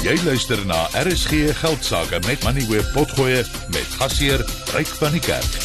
[0.00, 4.40] Jy luister na RSG Geldsaake met Money Web Potgoe met gasheer
[4.72, 5.58] Ryk van die Kerk.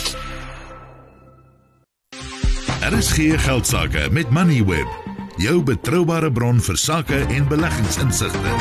[2.83, 4.91] RSG Geldsaake met Money Web,
[5.39, 8.51] jou betroubare bron vir sake en beleggingsinsigte.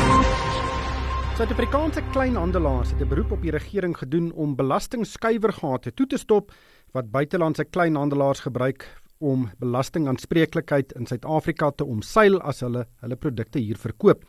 [1.41, 6.53] Suid-Afrikaanse kleinhandelaars het 'n beroep op die regering gedoen om belastingskuywergate toe te stop
[6.93, 8.87] wat buitelandse kleinhandelaars gebruik
[9.19, 14.23] om belastingaanspreeklikheid in Suid-Afrika te omseil as hulle hulle produkte hier verkoop.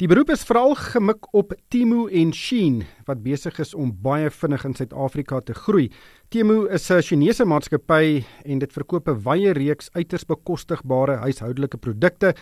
[0.00, 4.62] Die beroep is veral gemik op Temu en Shein wat besig is om baie vinnig
[4.64, 5.90] in Suid-Afrika te groei.
[6.32, 12.34] Temu is 'n Chinese maatskappy en dit verkoop 'n wye reeks uiters bekostigbare huishoudelike produkte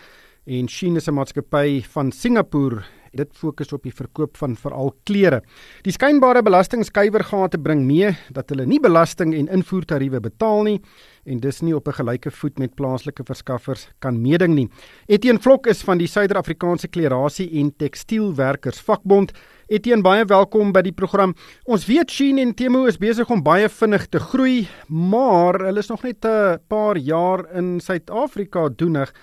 [0.47, 5.41] en Shein is 'n maatskappy van Singapore Dit fokus op die verkoop van veral klere.
[5.83, 10.79] Die skynbare belastingskuywergate bring mee dat hulle nie belasting en invoertariewe betaal nie
[11.29, 14.69] en dis nie op 'n gelyke voet met plaaslike verskaffers kan meeding nie.
[15.07, 19.31] Etienne Vlok is van die Suider-Afrikaanse Klerasie en Tekstielwerkers Vakbond.
[19.67, 21.35] Etienne, baie welkom by die program.
[21.65, 25.89] Ons weet Shein en Temu is besig om baie vinnig te groei, maar hulle is
[25.89, 29.13] nog net 'n paar jaar in Suid-Afrika doenig.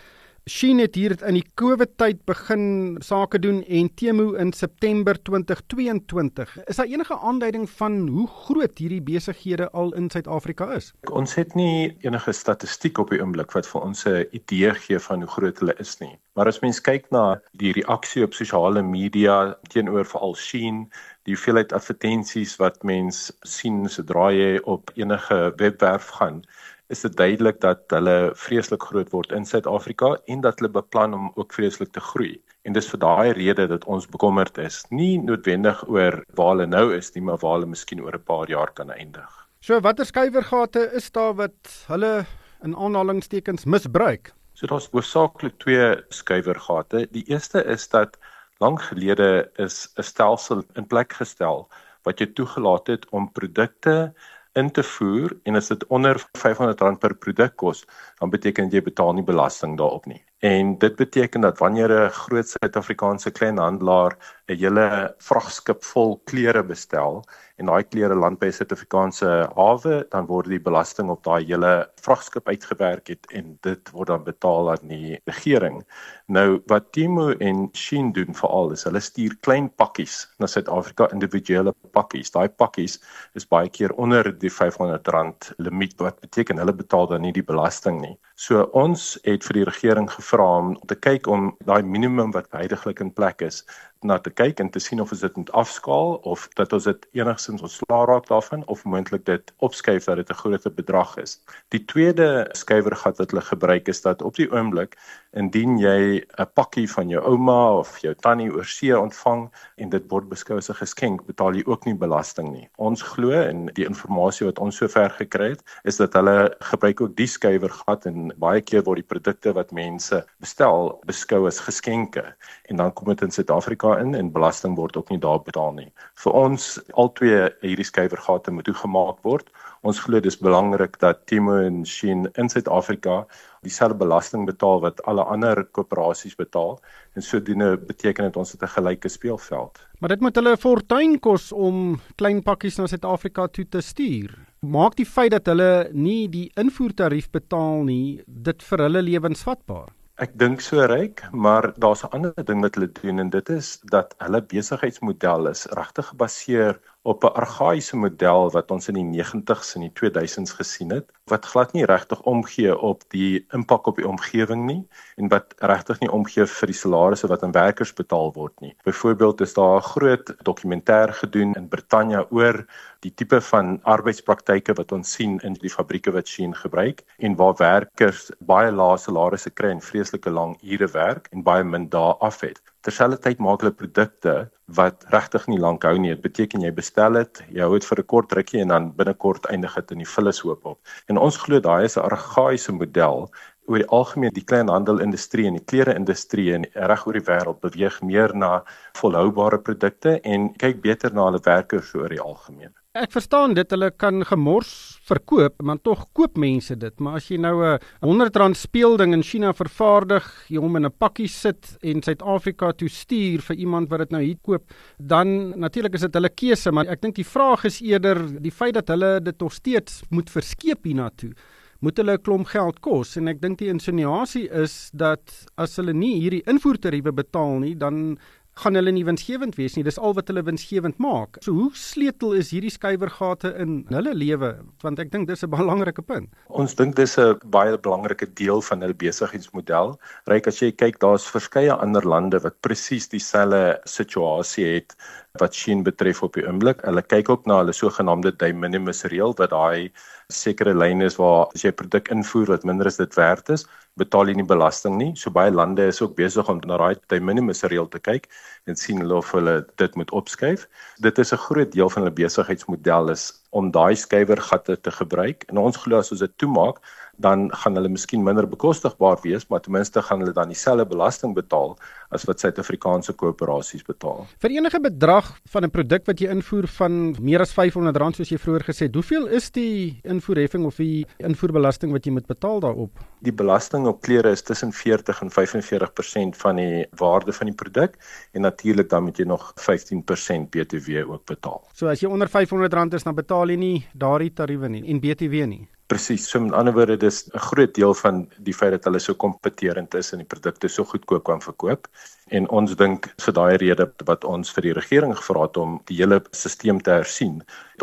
[0.47, 2.61] Shein het hier in die COVID tyd begin
[3.02, 6.52] sake doen en Temu in September 2022.
[6.70, 10.92] Is daar enige aanduiding van hoe groot hierdie besighede al in Suid-Afrika is?
[11.11, 15.27] Ons het nie enige statistiek op die oomblik wat vir ons 'n idee gee van
[15.27, 16.14] hoe groot hulle is nie.
[16.39, 20.86] Maar as mens kyk na die reaksie op sosiale media teenoor veral Shein,
[21.24, 26.44] die hoeveelheid advertensies wat mens sien sodra jy op enige webwerf gaan,
[26.89, 31.31] is dit duidelik dat hulle vreeslik groot word in Suid-Afrika en dat hulle beplan om
[31.34, 32.37] ook vreeslik te groei.
[32.67, 36.87] En dis vir daai rede dat ons bekommerd is, nie noodwendig oor waar hulle nou
[36.95, 39.31] is nie, maar waar hulle miskien oor 'n paar jaar kan eindig.
[39.61, 42.27] So watter skuiwergate is daar wat hulle
[42.62, 44.33] in aanhalingstekens misbruik?
[44.55, 47.09] So daar's hoofsaaklik twee skuiwergate.
[47.11, 48.19] Die eerste is dat
[48.59, 51.69] lank gelede is 'n stelsel in plek gestel
[52.07, 54.14] wat jy toegelaat het om produkte
[54.57, 57.85] in te voer en as dit onder R500 per produk kos,
[58.20, 60.23] dan beteken jy betaal nie belasting daarop nie.
[60.39, 64.17] En dit beteken dat wanneer 'n groot Suid-Afrikaanse kleinhandelaar
[64.47, 67.24] 'n hele vragskip vol klere bestel
[67.57, 71.91] en daai klere land by 'n Suid-Afrikaanse hawe, dan word die belasting op daai hele
[72.01, 75.83] vragskip uitgewerk het en dit word dan betaal aan die regering.
[76.27, 81.73] Nou wat Temu en Shein doen veral is hulle stuur klein pakkies na Suid-Afrika, individuele
[81.92, 82.30] pakkies.
[82.30, 83.01] Daai pakkies
[83.35, 88.01] is baie keer onder die R500 limiet wat beteken hulle betaal dan nie die belasting
[88.01, 88.18] nie.
[88.35, 93.01] So ons het vir die regering gevra om te kyk om daai minimum wat heidaglik
[93.01, 93.63] in plek is
[94.02, 97.07] na te kyk en te sien of ons dit moet afskaal of dat ons dit
[97.17, 101.40] enigsins ontslaa raak daarvan of moontlik dit opskuif dat dit 'n groter bedrag is.
[101.68, 104.96] Die tweede skuiwergat wat hulle gebruik is dat op die oomblik
[105.33, 110.05] indien jy 'n pakkie van jou ouma of jou tannie oor see ontvang en dit
[110.11, 112.68] word beskou as 'n geskenk, betaal jy ook nie belasting nie.
[112.77, 117.17] Ons glo en die inligting wat ons sover gekry het, is dat hulle gebruik ook
[117.17, 122.35] die skuiwergat en baie keer word die produkte wat mense bestel beskou as geskenke
[122.68, 125.89] en dan kom dit in Suid-Afrika in en belasting word ook nie daar betaal nie.
[126.23, 129.50] Vir ons albei hierdie skuiwergate moet toegemaak word.
[129.87, 133.25] Ons glo dis belangrik dat Timo en Shein in Suid-Afrika
[133.67, 136.76] dieselfde belasting betaal wat alle ander koöperasies betaal
[137.14, 139.79] en sodoende beteken dit ons het 'n gelyke speelveld.
[140.00, 144.31] Maar dit moet hulle 'n fortuin kos om klein pakkies na Suid-Afrika toe te stuur.
[144.61, 149.95] Maak die feit dat hulle nie die invoertarief betaal nie, dit vir hulle lewensvatbaar.
[150.25, 153.67] Ek dink so ryk, maar daar's 'n ander ding wat hulle doen en dit is
[153.94, 156.79] dat hulle besigheidsmodel is regtig gebaseer
[157.12, 161.44] op 'n argaïese model wat ons in die 90s en die 2000s gesien het wat
[161.44, 164.82] glad nie regtig omgee op die impak op die omgewing nie
[165.17, 168.75] en wat regtig nie omgee vir die salarisse wat aan werkers betaal word nie.
[168.84, 172.67] Byvoorbeeld is daar 'n groot dokumentêr gedoen in Brittanje oor
[173.00, 177.55] die tipe van arbeidspraktyke wat ons sien in die fabrieke wat Shein gebruik en waar
[177.58, 182.40] werkers baie lae salarisse kry en vreeslike lang ure werk en baie min dae af
[182.40, 182.62] het.
[182.87, 184.33] Terselfdertyd maak hulle produkte
[184.79, 186.12] wat regtig nie lank hou nie.
[186.15, 189.49] Dit beteken jy bestel dit, jy hou dit vir 'n kort rukkie en dan binnekort
[189.50, 190.79] eindig dit in die vullishoop op.
[191.11, 193.29] En ons glo daai is 'n argaïese model
[193.67, 198.35] oor die algemeen die kleinhandelindustrie en die klere-industrie en reg oor die wêreld beweeg meer
[198.35, 198.62] na
[199.00, 202.75] volhoubare produkte en kyk beter na hulle werkers oor die algemeen.
[202.97, 204.71] Ek verstaan dit hulle kan gemors
[205.05, 206.95] verkoop, maar tog koop mense dit.
[207.05, 210.99] Maar as jy nou 'n 100 rand speelding in China vervaardig, jy hom in 'n
[210.99, 214.65] pakkie sit en Suid-Afrika toe stuur vir iemand wat dit nou hier koop,
[214.99, 218.75] dan natuurlik is dit hulle keuse, maar ek dink die vraag is eerder die feit
[218.75, 221.35] dat hulle dit nog steeds moet verskeep hiernatoe
[221.81, 225.93] moet hulle 'n klomp geld kos en ek dink die insinuasie is dat as hulle
[225.93, 228.19] nie hierdie invoertariewe betaal nie dan
[228.56, 229.85] gaan hulle nie winsgewend wees nie.
[229.85, 231.37] Dis al wat hulle winsgewend maak.
[231.44, 234.55] So hoe sleutel is hierdie skuiwergate in hulle lewe?
[234.85, 236.32] Want ek dink dis 'n belangrike punt.
[236.49, 239.99] Ons dink dis 'n baie belangrike deel van hulle besigheidsmodel.
[240.26, 244.97] Ryk as jy kyk, daar's verskeie ander lande wat presies dieselfde situasie het
[245.41, 246.81] wat Shein betref op die oomblik.
[246.85, 249.91] Hulle kyk ook na hulle sogenaamde de minimis reël wat daai
[250.32, 253.67] sekere lyn is waar as jy produk invoer wat minder as dit werd is,
[253.97, 255.12] betaal jy nie belasting nie.
[255.14, 258.29] So baie lande is ook besig om na daai de minimis reël te kyk
[258.65, 260.69] en sien hulle of hulle dit moet opskuif.
[261.03, 265.45] Dit is 'n groot deel van hulle besigheidsmodel is om daai skuiwergatte te gebruik.
[265.49, 266.81] En ons glo as ons dit toemaak,
[267.17, 271.35] dan gaan hulle miskien minder bekostigbaar wees, maar ten minste gaan hulle dan dieselfde belasting
[271.35, 271.77] betaal
[272.15, 274.27] as wat Suid-Afrikaanse koöperasies betaal.
[274.43, 278.39] Vir enige bedrag van 'n produk wat jy invoer van meer as R500 soos jy
[278.39, 282.91] vroeër gesê het, hoeveel is die invoerheffing of die invoerbelasting wat jy moet betaal daarop?
[283.21, 287.97] Die belasting op klere is tussen 40 en 45% van die waarde van die produk
[288.33, 291.62] en natuurlik dan moet jy nog 15% BTW ook betaal.
[291.73, 295.47] So as jy onder R500 is, dan betaal jy nie daardie tariewe nie en BTW
[295.47, 295.69] nie.
[295.87, 296.25] Presies.
[296.29, 299.94] So met ander woorde, dis 'n groot deel van die feit dat hulle so kompeterend
[299.94, 301.87] is en die produkte so goedkoop kan verkoop.
[302.34, 305.99] En ons dink vir daai rede wat ons vir die regering gevra het om die
[306.00, 307.37] hele stelsel te hersien.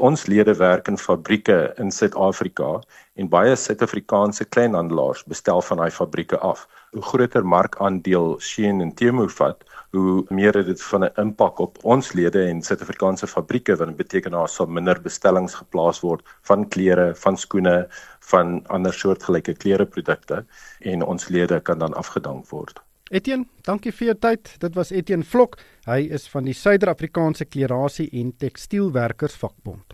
[0.09, 2.81] Ons lede werk in fabrieke in Suid-Afrika
[3.15, 6.67] en baie Suid-Afrikaanse kleinhandelaars bestel van daai fabrieke af.
[6.91, 9.63] Hoe groter markandeel Shein en Temu vat,
[9.95, 14.49] hoe meer dit van 'n impak op ons lede en Suid-Afrikaanse fabrieke wat beteken daar
[14.49, 17.87] sal minder bestellings geplaas word van klere, van skoene,
[18.19, 20.45] van ander soortgelyke klereprodukte
[20.81, 22.83] en ons lede kan dan afgedank word.
[23.13, 24.56] Etienne, dankie vir jou tyd.
[24.57, 25.60] Dit was Etienne Vlok.
[25.86, 29.94] Hy is van die Suider-Afrikaanse Klerasie en Tekstielwerkers Vakbond.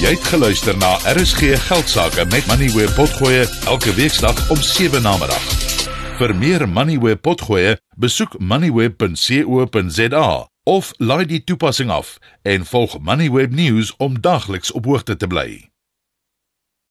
[0.00, 5.12] Jy het geluister na RSG Geldsaake met Money where potgoe elke weeksdag om 7 na
[5.20, 5.44] middag.
[6.16, 10.26] Vir meer Moneyweb potgoe, besoek moneyweb.co.za
[10.64, 15.71] of laai die toepassing af en volg Moneyweb News om dagliks op hoogte te bly.